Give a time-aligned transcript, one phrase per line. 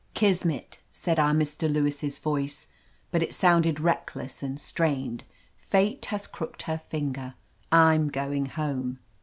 [0.15, 1.71] "Kismet," said our Mr.
[1.71, 2.65] Lewis' voice,
[3.11, 5.23] but it^ sounded reckless and strained.
[5.57, 7.35] "Fate has crooked her finger;
[7.71, 8.97] I'm going home."